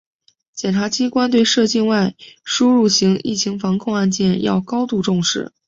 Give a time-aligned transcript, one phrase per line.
[0.55, 5.51] 检察机关对涉境外输入型疫情防控案件要高度重视